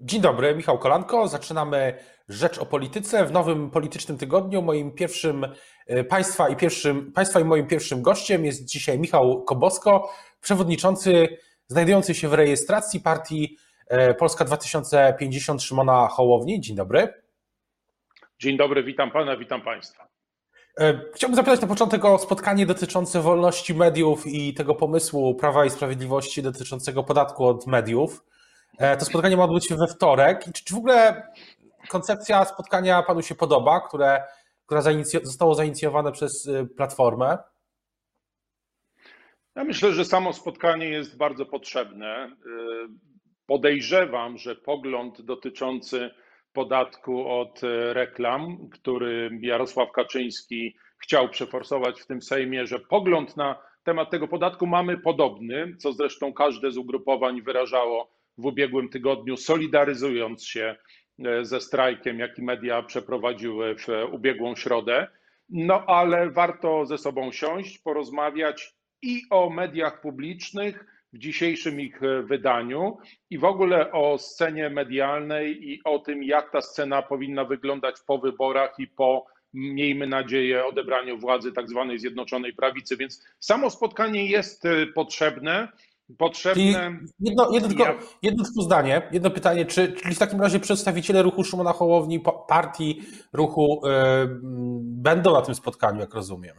[0.00, 1.28] Dzień dobry, Michał Kolanko.
[1.28, 4.62] Zaczynamy Rzecz o Polityce w nowym politycznym tygodniu.
[4.62, 5.46] Moim pierwszym
[5.86, 12.14] e, państwa i, pierwszym, państwa i moim pierwszym gościem jest dzisiaj Michał Kobosko, przewodniczący znajdujący
[12.14, 13.56] się w rejestracji partii
[13.88, 16.60] e, Polska 2050 Szymona Hołowni.
[16.60, 17.08] Dzień dobry.
[18.38, 20.08] Dzień dobry, witam pana, witam państwa.
[20.80, 25.70] E, chciałbym zapytać na początek o spotkanie dotyczące wolności mediów i tego pomysłu Prawa i
[25.70, 28.24] Sprawiedliwości dotyczącego podatku od mediów.
[28.78, 30.44] E, to spotkanie ma odbyć się we wtorek.
[30.54, 31.22] Czy, czy w ogóle
[31.88, 34.22] koncepcja spotkania panu się podoba, które,
[34.66, 34.82] która
[35.22, 37.38] zostało zainicjowane przez y, Platformę?
[39.56, 42.26] Ja myślę, że samo spotkanie jest bardzo potrzebne.
[42.26, 42.30] Y,
[43.46, 46.10] podejrzewam, że pogląd dotyczący
[46.52, 53.58] podatku od y, reklam, który Jarosław Kaczyński chciał przeforsować w tym Sejmie, że pogląd na
[53.84, 60.44] temat tego podatku mamy podobny, co zresztą każde z ugrupowań wyrażało w ubiegłym tygodniu, solidaryzując
[60.44, 60.76] się
[61.24, 65.08] e, ze strajkiem, jaki media przeprowadziły w ubiegłą środę.
[65.48, 72.98] No ale warto ze sobą siąść, porozmawiać i o mediach publicznych w dzisiejszym ich wydaniu
[73.30, 78.18] i w ogóle o scenie medialnej i o tym, jak ta scena powinna wyglądać po
[78.18, 82.96] wyborach i po miejmy nadzieję, odebraniu władzy tak zwanej Zjednoczonej Prawicy.
[82.96, 85.68] Więc samo spotkanie jest e, potrzebne
[86.18, 86.98] potrzebne.
[87.20, 87.84] jedno, jedno, tylko,
[88.22, 93.02] jedno tylko zdanie, jedno pytanie, czy, czyli w takim razie przedstawiciele ruchu Szymona Hołowni, partii
[93.32, 93.90] ruchu yy,
[94.82, 96.56] będą na tym spotkaniu, jak rozumiem?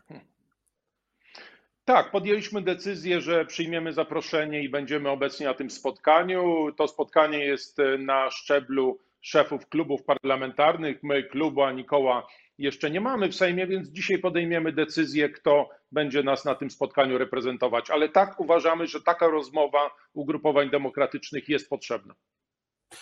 [1.89, 6.71] Tak, podjęliśmy decyzję, że przyjmiemy zaproszenie i będziemy obecni na tym spotkaniu.
[6.77, 11.03] To spotkanie jest e, na szczeblu szefów klubów parlamentarnych.
[11.03, 16.23] My klubu ani koła jeszcze nie mamy w Sejmie, więc dzisiaj podejmiemy decyzję, kto będzie
[16.23, 17.89] nas na tym spotkaniu reprezentować.
[17.89, 22.13] Ale tak uważamy, że taka rozmowa ugrupowań demokratycznych jest potrzebna.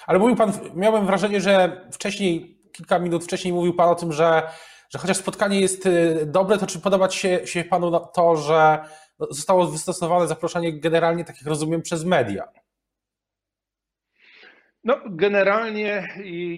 [0.07, 4.43] Ale mówił Pan, miałem wrażenie, że wcześniej, kilka minut wcześniej mówił Pan o tym, że,
[4.89, 8.79] że chociaż spotkanie jest y, dobre, to czy podobać się, się Panu to, że
[9.29, 12.47] zostało wystosowane zaproszenie generalnie, tak jak rozumiem, przez media?
[14.87, 16.07] No, generalnie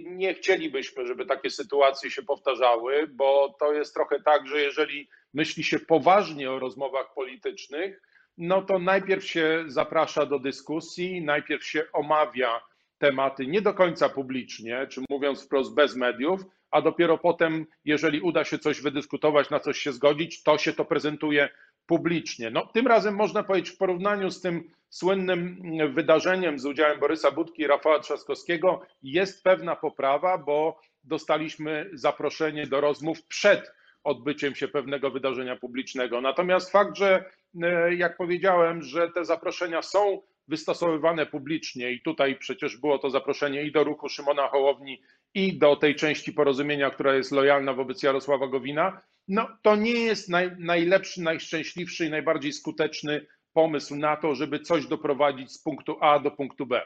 [0.05, 5.63] nie chcielibyśmy, żeby takie sytuacje się powtarzały, bo to jest trochę tak, że jeżeli myśli
[5.63, 8.01] się poważnie o rozmowach politycznych,
[8.37, 12.61] no to najpierw się zaprasza do dyskusji, najpierw się omawia
[12.97, 16.41] tematy nie do końca publicznie, czy mówiąc wprost bez mediów,
[16.71, 20.85] a dopiero potem, jeżeli uda się coś wydyskutować, na coś się zgodzić, to się to
[20.85, 21.49] prezentuje
[21.85, 22.51] publicznie.
[22.51, 25.61] No, tym razem można powiedzieć w porównaniu z tym słynnym
[25.93, 32.81] wydarzeniem z udziałem Borysa Budki i Rafała Trzaskowskiego jest pewna poprawa, bo dostaliśmy zaproszenie do
[32.81, 33.71] rozmów przed
[34.03, 36.21] odbyciem się pewnego wydarzenia publicznego.
[36.21, 37.25] Natomiast fakt, że
[37.63, 43.63] e, jak powiedziałem, że te zaproszenia są wystosowywane publicznie i tutaj przecież było to zaproszenie
[43.63, 45.01] i do ruchu Szymona Hołowni
[45.33, 50.29] i do tej części porozumienia, która jest lojalna wobec Jarosława Gowina, no to nie jest
[50.29, 56.19] naj, najlepszy, najszczęśliwszy i najbardziej skuteczny pomysł na to, żeby coś doprowadzić z punktu A
[56.19, 56.81] do punktu B.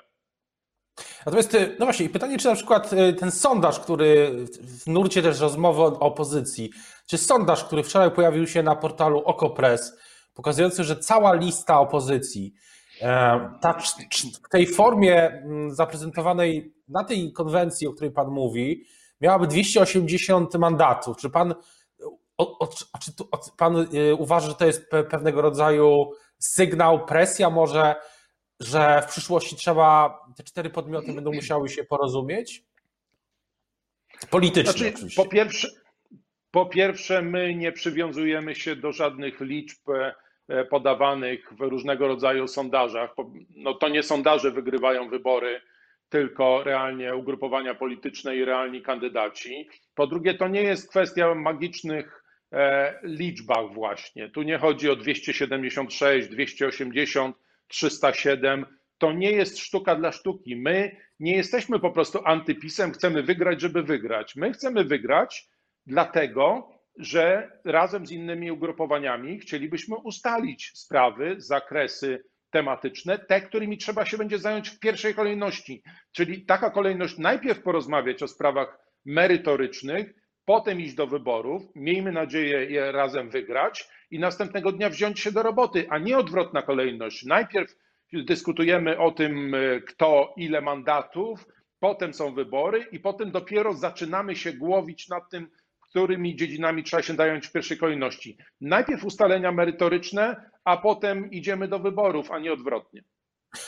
[1.25, 4.31] Natomiast, y, no właśnie, pytanie, czy na przykład y, ten sondaż, który
[4.61, 6.69] w nurcie też rozmowy o opozycji,
[7.07, 9.97] czy sondaż, który wczoraj pojawił się na portalu OkoPress,
[10.33, 12.53] pokazujący, że cała lista opozycji,
[13.01, 13.79] e, ta,
[14.45, 18.83] w tej formie mm, zaprezentowanej na tej konwencji, o której Pan mówi,
[19.21, 21.17] miałaby 280 mandatów.
[21.17, 21.55] Czy Pan,
[22.37, 23.11] o, o, czy
[23.57, 26.11] pan y, uważa, że to jest pewnego rodzaju
[26.43, 27.95] sygnał, presja może,
[28.59, 32.63] że w przyszłości trzeba, te cztery podmioty będą musiały się porozumieć?
[34.29, 35.23] Politycznie znaczy, oczywiście.
[35.23, 35.67] Po pierwsze,
[36.51, 39.89] po pierwsze, my nie przywiązujemy się do żadnych liczb
[40.49, 43.15] e, podawanych w różnego rodzaju sondażach.
[43.49, 45.61] No to nie sondaże wygrywają wybory,
[46.09, 49.69] tylko realnie ugrupowania polityczne i realni kandydaci.
[49.95, 52.22] Po drugie, to nie jest kwestia magicznych
[53.03, 54.29] liczbach właśnie.
[54.29, 57.35] Tu nie chodzi o 276, 280,
[57.67, 58.65] 307.
[58.97, 60.55] To nie jest sztuka dla sztuki.
[60.55, 64.35] My nie jesteśmy po prostu antypisem, chcemy wygrać, żeby wygrać.
[64.35, 65.49] My chcemy wygrać
[65.85, 74.17] dlatego, że razem z innymi ugrupowaniami chcielibyśmy ustalić sprawy, zakresy tematyczne, te, którymi trzeba się
[74.17, 75.83] będzie zająć w pierwszej kolejności.
[76.11, 80.13] Czyli taka kolejność najpierw porozmawiać o sprawach merytorycznych,
[80.45, 85.43] potem iść do wyborów, miejmy nadzieję je razem wygrać i następnego dnia wziąć się do
[85.43, 87.25] roboty, a nie odwrotna kolejność.
[87.25, 87.75] Najpierw
[88.13, 91.45] dyskutujemy o tym, e, kto ile mandatów,
[91.79, 95.47] potem są wybory i potem dopiero zaczynamy się głowić nad tym,
[95.89, 98.37] którymi dziedzinami trzeba się zająć w pierwszej kolejności.
[98.61, 103.03] Najpierw ustalenia merytoryczne, a potem idziemy do wyborów, a nie odwrotnie.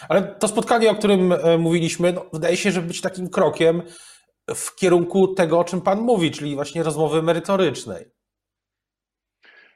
[0.09, 3.81] Ale to spotkanie, o którym e, mówiliśmy, no, wydaje się, że być takim krokiem
[4.55, 8.05] w kierunku tego, o czym Pan mówi, czyli właśnie rozmowy merytorycznej.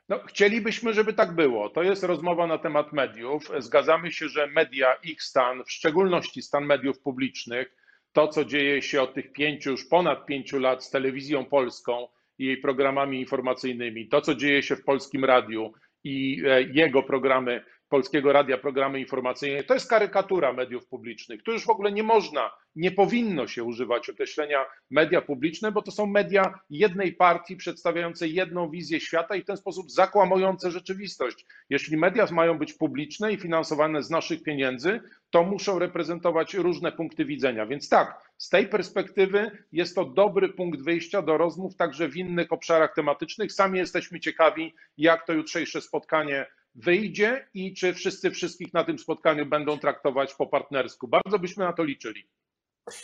[0.10, 1.70] No, chcielibyśmy, żeby tak było.
[1.70, 3.52] To jest rozmowa na temat mediów.
[3.60, 7.76] Zgadzamy się, że media, ich stan, w szczególności stan mediów publicznych,
[8.12, 12.08] to co dzieje się od tych pięciu, już ponad pięciu lat z telewizją polską
[12.38, 15.74] i jej programami informacyjnymi, to co dzieje się w polskim radiu
[16.04, 19.64] i e, jego programy Polskiego Radia programy informacyjne.
[19.64, 21.44] To jest karykatura mediów publicznych.
[21.44, 25.92] Tu już w ogóle nie można, nie powinno się używać określenia media publiczne, bo to
[25.92, 31.46] są media jednej partii przedstawiające jedną wizję świata i w ten sposób zakłamujące rzeczywistość.
[31.70, 37.26] Jeśli media mają być publiczne i finansowane z naszych pieniędzy, to muszą reprezentować różne punkty
[37.26, 37.66] widzenia.
[37.66, 42.52] Więc tak, z tej perspektywy jest to dobry punkt wyjścia do rozmów także w innych
[42.52, 43.52] obszarach tematycznych.
[43.52, 46.46] Sami jesteśmy ciekawi, jak to jutrzejsze spotkanie
[46.80, 51.08] wyjdzie i czy wszyscy wszystkich na tym spotkaniu będą traktować po partnersku.
[51.08, 52.30] Bardzo byśmy na to liczyli.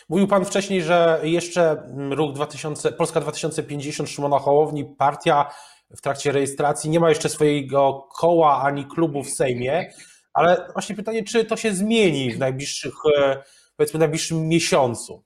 [0.09, 5.49] Mówił Pan wcześniej, że jeszcze ruch 2000, Polska 2050 Szymona Hołowni, partia
[5.97, 9.91] w trakcie rejestracji nie ma jeszcze swojego koła ani klubu w Sejmie,
[10.33, 13.43] ale właśnie pytanie, czy to się zmieni w najbliższych, e,
[13.77, 15.23] powiedzmy, najbliższym miesiącu?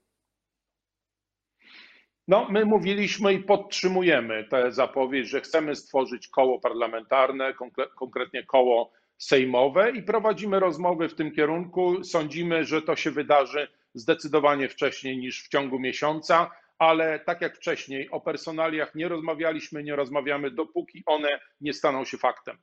[2.30, 7.54] No, my mówiliśmy i podtrzymujemy tę zapowiedź, że chcemy stworzyć koło parlamentarne,
[7.96, 12.04] konkretnie koło sejmowe i prowadzimy rozmowy w tym kierunku.
[12.04, 18.10] Sądzimy, że to się wydarzy zdecydowanie wcześniej niż w ciągu miesiąca, ale tak jak wcześniej,
[18.12, 22.58] o personaliach nie rozmawialiśmy, nie rozmawiamy, dopóki one nie staną się faktem.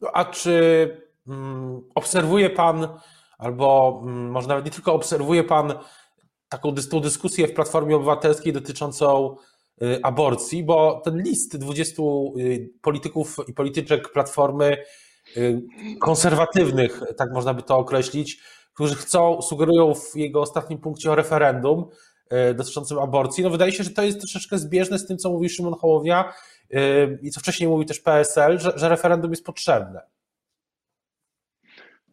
[0.00, 0.90] No, a czy
[1.28, 2.88] mm, obserwuje Pan,
[3.38, 5.74] albo mm, może nawet nie tylko obserwuje Pan
[6.48, 9.36] taką tą dyskusję w Platformie Obywatelskiej dotyczącą
[9.82, 12.02] y, aborcji, bo ten list 20
[12.38, 14.76] y, polityków i polityczek Platformy
[15.36, 15.62] y,
[16.00, 18.40] konserwatywnych, tak można by to określić,
[18.74, 21.88] którzy chcą, sugerują w jego ostatnim punkcie o referendum
[22.54, 25.74] dotyczącym aborcji, no wydaje się, że to jest troszeczkę zbieżne z tym, co mówi Szymon
[25.74, 26.32] Hołownia
[27.22, 30.00] i co wcześniej mówił też PSL, że, że referendum jest potrzebne.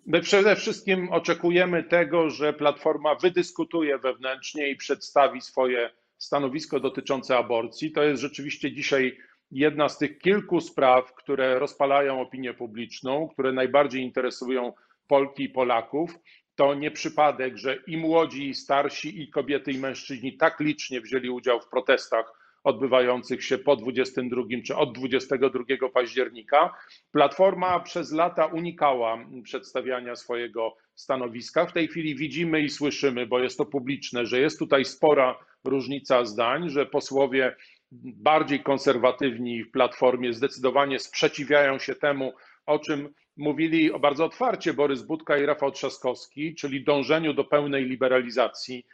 [0.08, 7.92] My przede wszystkim oczekujemy tego, że Platforma wydyskutuje wewnętrznie i przedstawi swoje stanowisko dotyczące aborcji.
[7.92, 9.18] To jest rzeczywiście dzisiaj
[9.52, 14.74] jedna z tych kilku spraw, które rozpalają opinię publiczną, które najbardziej interesują
[15.08, 16.20] Polki i Polaków.
[16.56, 21.30] To nie przypadek, że i młodzi, i starsi, i kobiety, i mężczyźni tak licznie wzięli
[21.30, 26.74] udział w protestach odbywających się po 22 czy od 22 października.
[27.12, 31.66] Platforma przez lata unikała przedstawiania swojego stanowiska.
[31.66, 36.26] W tej chwili widzimy i słyszymy, bo jest to publiczne, że jest tutaj spora różnica
[36.26, 37.56] zdań, że posłowie
[38.02, 42.34] bardziej konserwatywni w Platformie zdecydowanie sprzeciwiają się temu,
[42.66, 48.86] o czym mówili bardzo otwarcie Borys Budka i Rafał Trzaskowski, czyli dążeniu do pełnej liberalizacji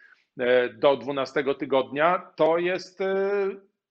[0.77, 3.29] do 12 tygodnia, to jest e,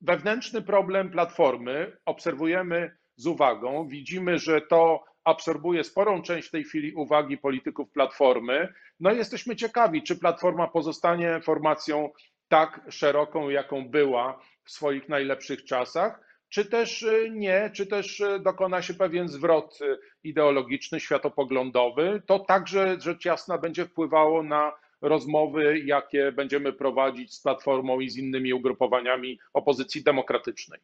[0.00, 1.96] wewnętrzny problem platformy.
[2.04, 8.72] Obserwujemy z uwagą, widzimy, że to absorbuje sporą część w tej chwili uwagi polityków platformy.
[9.00, 12.10] No i jesteśmy ciekawi, czy platforma pozostanie formacją
[12.48, 18.82] tak szeroką, jaką była w swoich najlepszych czasach, czy też e, nie, czy też dokona
[18.82, 19.78] się pewien zwrot
[20.24, 22.22] ideologiczny, światopoglądowy.
[22.26, 28.16] To także rzecz jasna będzie wpływało na rozmowy, jakie będziemy prowadzić z Platformą i z
[28.16, 30.80] innymi ugrupowaniami opozycji demokratycznej.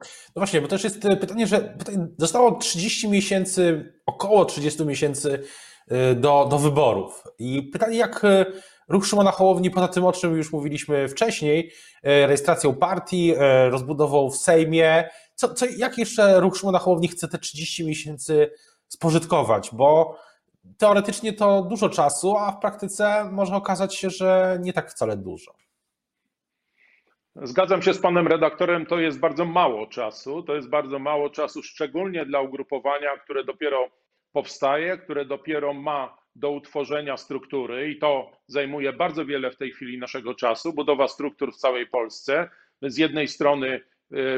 [0.00, 1.76] No właśnie, bo też jest pytanie, że
[2.18, 5.42] zostało 30 miesięcy, około 30 miesięcy
[5.92, 7.24] y, do, do wyborów.
[7.38, 8.46] I pytanie, jak y,
[8.88, 13.34] ruch Szymona Hołowni, poza tym, o czym już mówiliśmy wcześniej, y, rejestracją partii,
[13.70, 18.50] rozbudową w Sejmie, co, co, jak jeszcze ruch Szymona Hołowni chce te 30 miesięcy
[18.88, 19.70] spożytkować?
[19.72, 20.18] Bo
[20.78, 25.54] teoretycznie to dużo czasu, a w praktyce może okazać się, że nie tak wcale dużo.
[27.36, 30.42] Zgadzam się z panem redaktorem, to jest bardzo mało czasu.
[30.42, 33.88] To jest bardzo mało czasu, szczególnie dla ugrupowania, które dopiero
[34.32, 39.98] powstaje, które dopiero ma do utworzenia struktury i to zajmuje bardzo wiele w tej chwili
[39.98, 40.72] naszego czasu.
[40.72, 42.48] Budowa struktur w całej Polsce.
[42.82, 43.80] Z jednej strony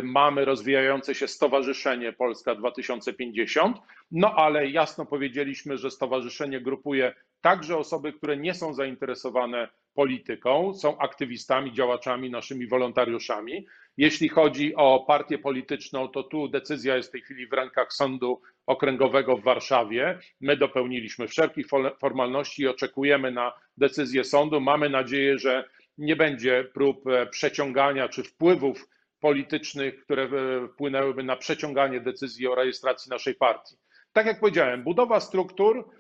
[0.03, 3.77] mamy rozwijające się Stowarzyszenie Polska 2050,
[4.11, 10.99] no ale jasno powiedzieliśmy, że stowarzyszenie grupuje także osoby, które nie są zainteresowane polityką, są
[10.99, 13.67] aktywistami, działaczami, naszymi wolontariuszami.
[13.97, 18.41] Jeśli chodzi o partię polityczną, to tu decyzja jest w tej chwili w rękach Sądu
[18.67, 20.19] Okręgowego w Warszawie.
[20.41, 21.67] My dopełniliśmy wszelkich
[22.01, 24.61] formalności i oczekujemy na decyzję sądu.
[24.61, 28.89] Mamy nadzieję, że nie będzie prób e, przeciągania czy wpływów
[29.23, 30.29] politycznych, które
[30.69, 33.77] wpłynęłyby na przeciąganie decyzji o rejestracji naszej partii.
[34.13, 35.91] Tak jak powiedziałem, budowa struktur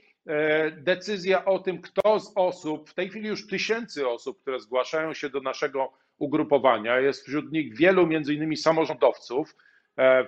[0.77, 5.31] decyzja o tym, kto z osób, w tej chwili już tysięcy osób, które zgłaszają się
[5.31, 9.57] do naszego ugrupowania, jest wśród nich wielu między innymi samorządowców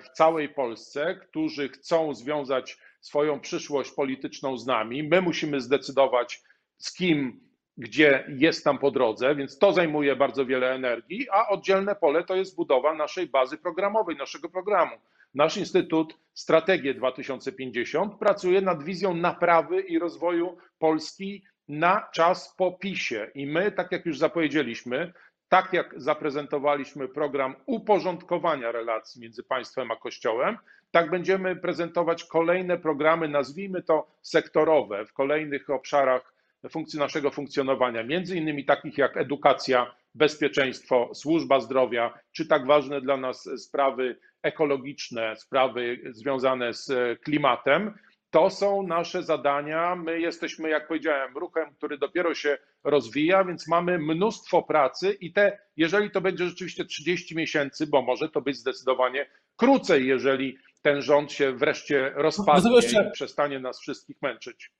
[0.03, 5.03] w całej Polsce, którzy chcą związać swoją przyszłość polityczną z nami.
[5.03, 6.41] My musimy zdecydować,
[6.77, 7.44] z kim,
[7.77, 12.35] gdzie jest tam po drodze, więc to zajmuje bardzo wiele energii, a oddzielne pole to
[12.35, 14.95] jest budowa naszej bazy programowej, naszego programu.
[15.35, 23.31] Nasz Instytut Strategię 2050 pracuje nad wizją naprawy i rozwoju Polski na czas po PiSie.
[23.35, 25.13] I my, tak jak już zapowiedzieliśmy,
[25.49, 30.57] tak jak zaprezentowaliśmy program uporządkowania relacji między państwem a Kościołem,
[30.91, 36.34] tak będziemy prezentować kolejne programy, nazwijmy to sektorowe, w kolejnych obszarach
[36.69, 43.17] funkcji naszego funkcjonowania, między innymi takich jak edukacja, bezpieczeństwo, służba zdrowia, czy tak ważne dla
[43.17, 46.91] nas sprawy ekologiczne, sprawy związane z
[47.21, 47.93] klimatem.
[48.29, 49.95] To są nasze zadania.
[49.95, 55.59] My jesteśmy, jak powiedziałem, ruchem, który dopiero się rozwija, więc mamy mnóstwo pracy i te,
[55.77, 61.31] jeżeli to będzie rzeczywiście 30 miesięcy, bo może to być zdecydowanie krócej, jeżeli ten rząd
[61.31, 63.07] się wreszcie rozpadnie jeszcze...
[63.07, 64.71] i przestanie nas wszystkich męczyć.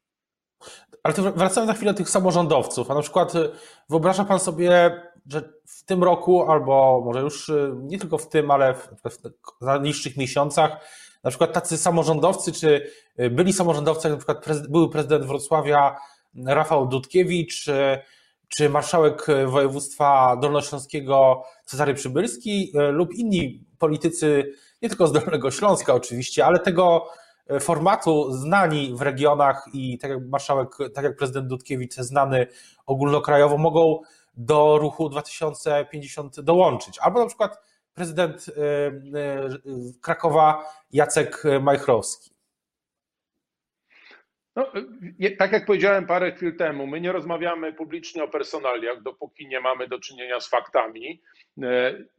[1.06, 1.14] Ale
[1.50, 3.50] to na chwilę do tych samorządowców, a na przykład y,
[3.90, 8.52] wyobraża Pan sobie, że w tym roku, albo może już y, nie tylko w tym,
[8.52, 8.88] ale w,
[9.62, 10.72] w najbliższych miesiącach,
[11.24, 15.96] na przykład tacy samorządowcy, czy y, byli samorządowcy, na przykład prezydent, były prezydent Wrocławia
[16.46, 17.66] Rafał Dudkiewicz,
[18.48, 26.46] czy marszałek województwa dolnośląskiego Cezary Przybylski lub inni politycy, nie tylko z Dolnego Śląska oczywiście,
[26.46, 27.08] ale tego
[27.60, 32.48] formatu znani w regionach i tak jak marszałek, tak jak prezydent Dudkiewicz znany
[32.86, 34.02] ogólnokrajowo mogą
[34.38, 37.00] do ruchu 2050 dołączyć.
[37.00, 37.62] Albo na przykład
[37.94, 38.62] prezydent e,
[39.20, 39.50] e,
[40.02, 42.36] Krakowa Jacek Majchrowski.
[44.56, 44.72] No,
[45.38, 49.88] tak jak powiedziałem parę chwil temu, my nie rozmawiamy publicznie o personaliach, dopóki nie mamy
[49.88, 51.22] do czynienia z faktami.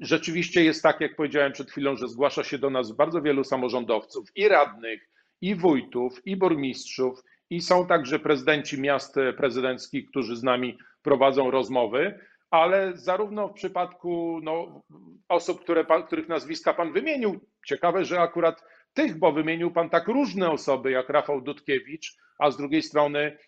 [0.01, 4.29] Rzeczywiście jest tak, jak powiedziałem przed chwilą, że zgłasza się do nas bardzo wielu samorządowców
[4.35, 5.09] i radnych,
[5.41, 12.21] i wójtów, i burmistrzów, i są także prezydenci miast prezydenckich, którzy z nami prowadzą rozmowy,
[12.51, 14.83] ale zarówno w przypadku no,
[15.29, 18.65] osób, które, których nazwiska Pan wymienił, ciekawe, że akurat
[18.95, 23.39] tych, bo wymienił Pan tak różne osoby jak Rafał Dudkiewicz, a z drugiej strony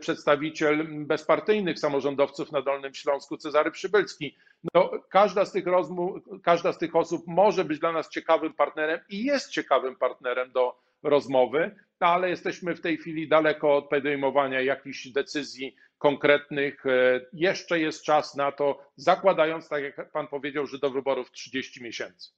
[0.00, 4.36] przedstawiciel bezpartyjnych samorządowców na Dolnym Śląsku, Cezary Przybylski.
[4.74, 9.00] No, każda, z tych rozmów, każda z tych osób może być dla nas ciekawym partnerem
[9.08, 14.60] i jest ciekawym partnerem do rozmowy, no ale jesteśmy w tej chwili daleko od podejmowania
[14.60, 16.86] jakichś decyzji konkretnych.
[16.86, 21.82] E, jeszcze jest czas na to, zakładając, tak jak Pan powiedział, że do wyborów 30
[21.82, 22.30] miesięcy.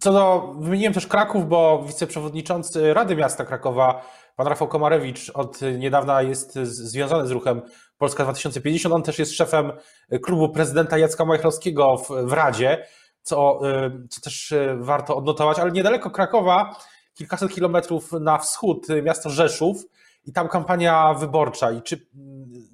[0.00, 6.22] Co do, wymieniłem też Kraków, bo wiceprzewodniczący Rady Miasta Krakowa, pan Rafał Komarewicz, od niedawna
[6.22, 7.62] jest związany z ruchem
[7.98, 8.94] Polska 2050.
[8.94, 9.72] On też jest szefem
[10.22, 12.86] klubu prezydenta Jacka Majchrowskiego w, w Radzie,
[13.22, 16.76] co, e, co też e, warto odnotować, ale niedaleko Krakowa
[17.14, 19.84] kilkaset kilometrów na wschód miasto Rzeszów
[20.26, 22.06] i tam kampania wyborcza i czy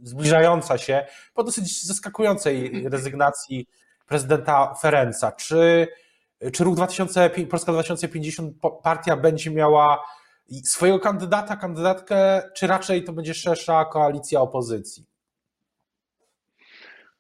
[0.03, 3.67] zbliżająca się po dosyć zaskakującej rezygnacji
[4.07, 5.33] prezydenta Ferenca.
[5.33, 5.89] Czy,
[6.53, 10.05] czy ruch 2000, Polska 2050 partia będzie miała
[10.65, 15.10] swojego kandydata, kandydatkę, czy raczej to będzie szersza koalicja opozycji?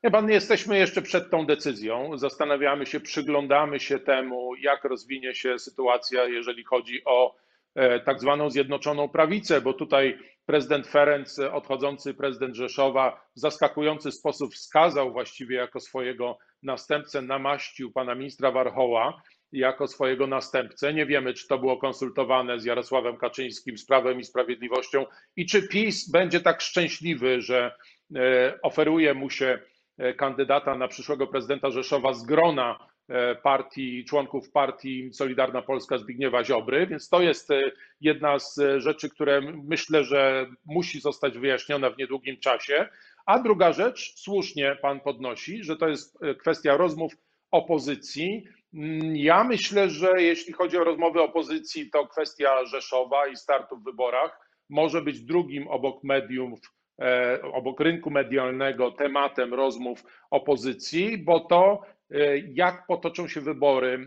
[0.04, 2.18] Nie, pan, jesteśmy jeszcze przed tą decyzją.
[2.18, 7.36] Zastanawiamy się, przyglądamy się temu, jak rozwinie się sytuacja, jeżeli chodzi o
[7.74, 14.54] e, tak zwaną zjednoczoną prawicę, bo tutaj prezydent Ferenc, odchodzący prezydent Rzeszowa, w zaskakujący sposób
[14.54, 20.94] wskazał właściwie jako swojego następcę, namaścił pana ministra Warchoła jako swojego następcę.
[20.94, 25.68] Nie wiemy, czy to było konsultowane z Jarosławem Kaczyńskim, z Prawem i Sprawiedliwością i czy
[25.68, 27.74] PiS będzie tak szczęśliwy, że
[28.16, 29.79] e, oferuje mu się E,
[30.16, 32.78] kandydata na przyszłego prezydenta Rzeszowa z grona
[33.08, 39.10] e, partii, członków partii Solidarna Polska Zbigniewa Ziobry, więc to jest e, jedna z rzeczy,
[39.10, 42.88] które myślę, że musi zostać wyjaśniona w niedługim czasie.
[43.26, 47.12] A druga rzecz, słusznie pan podnosi, że to jest kwestia rozmów
[47.50, 48.44] opozycji.
[48.74, 53.84] Mm, ja myślę, że jeśli chodzi o rozmowy opozycji, to kwestia Rzeszowa i startu w
[53.84, 56.79] wyborach może być drugim obok mediów E,
[57.52, 63.98] obok rynku medialnego tematem rozmów opozycji, bo to e, jak potoczą się wybory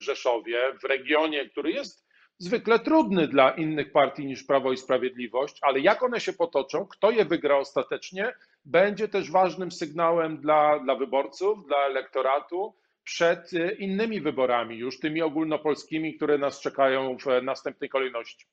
[0.00, 2.06] w Rzeszowie, w regionie, który jest
[2.38, 7.10] zwykle trudny dla innych partii niż Prawo i Sprawiedliwość, ale jak one się potoczą, kto
[7.10, 8.32] je wygra ostatecznie,
[8.64, 15.22] będzie też ważnym sygnałem dla, dla wyborców, dla elektoratu przed e, innymi wyborami, już tymi
[15.22, 18.46] ogólnopolskimi, które nas czekają w następnej kolejności.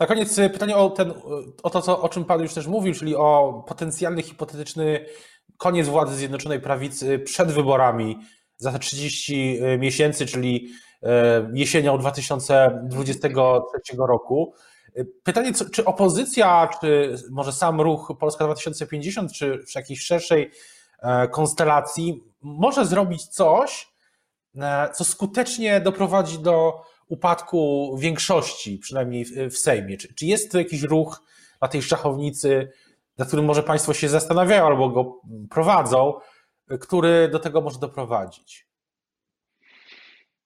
[0.00, 1.12] Na koniec pytanie o, ten,
[1.62, 5.04] o to, co, o czym Pan już też mówił, czyli o potencjalny, hipotetyczny
[5.56, 8.18] koniec władzy Zjednoczonej Prawicy przed wyborami
[8.56, 10.68] za te 30 miesięcy, czyli
[11.54, 14.54] jesienią 2023 roku.
[15.22, 20.50] Pytanie, czy opozycja, czy może sam ruch Polska 2050, czy w jakiejś szerszej
[21.02, 23.88] e, konstelacji może zrobić coś,
[24.56, 29.96] e, co skutecznie doprowadzi do upadku większości, przynajmniej w Sejmie?
[29.96, 31.22] Czy, czy jest to jakiś ruch
[31.62, 32.72] na tej szachownicy,
[33.18, 36.14] na którym może Państwo się zastanawiają albo go prowadzą,
[36.80, 38.68] który do tego może doprowadzić?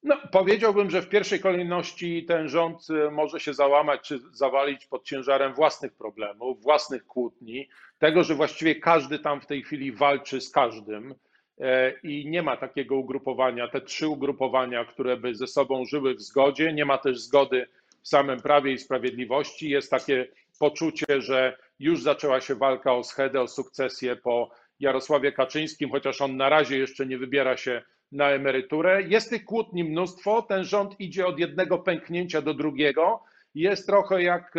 [0.02, 5.04] No, powiedziałbym, że w pierwszej kolejności ten rząd y, może się załamać czy zawalić pod
[5.04, 10.50] ciężarem własnych problemów, własnych kłótni, tego, że właściwie każdy tam w tej chwili walczy z
[10.50, 11.14] każdym
[12.02, 16.72] i nie ma takiego ugrupowania, te trzy ugrupowania, które by ze sobą żyły w zgodzie,
[16.72, 17.66] nie ma też zgody
[18.02, 19.68] w samym prawie i sprawiedliwości.
[19.68, 20.26] Jest takie
[20.58, 24.50] poczucie, że już zaczęła się walka o schedę, o sukcesję po
[24.80, 29.02] Jarosławie Kaczyńskim, chociaż on na razie jeszcze nie wybiera się na emeryturę.
[29.02, 30.42] Jest tych kłótni mnóstwo.
[30.42, 33.22] Ten rząd idzie od jednego pęknięcia do drugiego.
[33.54, 34.54] Jest trochę jak,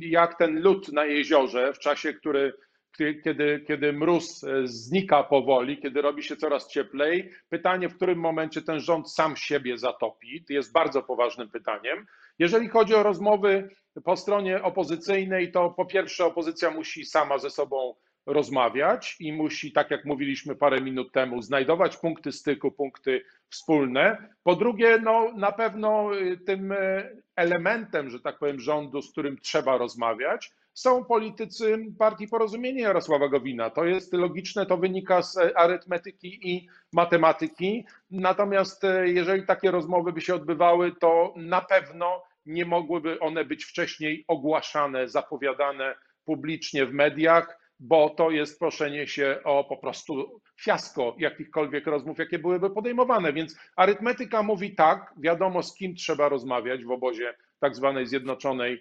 [0.00, 2.52] jak ten lód na jeziorze w czasie, który,
[2.98, 7.30] kiedy, kiedy mróz e, znika powoli, kiedy robi się coraz cieplej.
[7.48, 12.06] Pytanie, w którym momencie ten rząd sam siebie zatopi, to jest bardzo poważnym pytaniem.
[12.38, 13.68] Jeżeli chodzi o rozmowy
[14.04, 17.94] po stronie opozycyjnej, to po pierwsze opozycja musi sama ze sobą
[18.26, 24.28] rozmawiać i musi, tak jak mówiliśmy parę minut temu, znajdować punkty styku, punkty wspólne.
[24.42, 29.38] Po drugie, no, na pewno y, tym y, elementem, że tak powiem, rządu, z którym
[29.38, 33.70] trzeba rozmawiać, są politycy Partii Porozumienia Jarosława Gowina.
[33.70, 37.86] To jest logiczne, to wynika z arytmetyki i matematyki.
[38.10, 43.64] Natomiast y, jeżeli takie rozmowy by się odbywały, to na pewno nie mogłyby one być
[43.64, 51.16] wcześniej ogłaszane, zapowiadane publicznie w mediach bo to jest proszenie się o po prostu fiasko
[51.18, 53.32] jakichkolwiek rozmów, jakie byłyby podejmowane.
[53.32, 58.80] Więc arytmetyka mówi tak, wiadomo z kim trzeba rozmawiać w obozie tak zwanej Zjednoczonej e,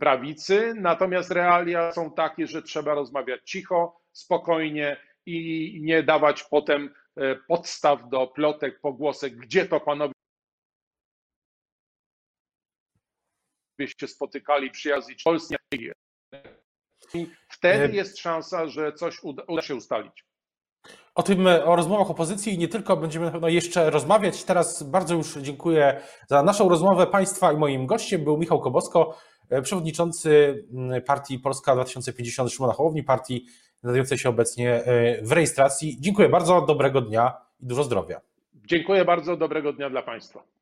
[0.00, 7.34] Prawicy, natomiast realia są takie, że trzeba rozmawiać cicho, spokojnie i nie dawać potem e,
[7.34, 10.14] podstaw do plotek, pogłosek, gdzie to panowie
[14.00, 15.58] się spotykali przy Azji Polskiej
[17.48, 20.24] wtedy e, jest szansa, że coś uda, się ustalić.
[21.14, 24.44] O tym, o rozmowach opozycji i nie tylko będziemy na pewno jeszcze rozmawiać.
[24.44, 29.33] Teraz bardzo już dziękuję za naszą rozmowę Państwa i moim gościem był Michał Kobosko, e,
[29.62, 33.46] przewodniczący mm, partii Polska 2050 Szymona Hołowni, partii
[33.80, 35.96] znajdującej się obecnie e, w rejestracji.
[36.00, 38.20] Dziękuję bardzo, dobrego dnia i dużo zdrowia.
[38.54, 40.53] Dziękuję bardzo, dobrego dnia dla Państwa.